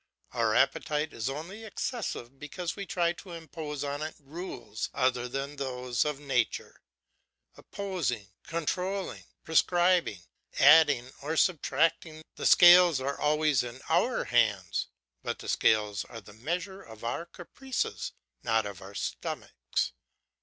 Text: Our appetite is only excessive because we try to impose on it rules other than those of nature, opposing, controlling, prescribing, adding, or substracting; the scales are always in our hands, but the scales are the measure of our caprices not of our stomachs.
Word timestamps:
Our 0.31 0.55
appetite 0.55 1.13
is 1.13 1.29
only 1.29 1.63
excessive 1.63 2.39
because 2.39 2.75
we 2.75 2.87
try 2.87 3.13
to 3.13 3.33
impose 3.33 3.83
on 3.83 4.01
it 4.01 4.15
rules 4.17 4.89
other 4.95 5.27
than 5.27 5.57
those 5.57 6.05
of 6.05 6.19
nature, 6.19 6.81
opposing, 7.55 8.31
controlling, 8.41 9.25
prescribing, 9.43 10.23
adding, 10.57 11.11
or 11.21 11.35
substracting; 11.37 12.23
the 12.35 12.47
scales 12.47 12.99
are 12.99 13.19
always 13.21 13.61
in 13.61 13.79
our 13.89 14.23
hands, 14.23 14.87
but 15.21 15.37
the 15.37 15.47
scales 15.47 16.03
are 16.05 16.19
the 16.19 16.33
measure 16.33 16.81
of 16.81 17.03
our 17.03 17.27
caprices 17.27 18.11
not 18.41 18.65
of 18.65 18.81
our 18.81 18.95
stomachs. 18.95 19.91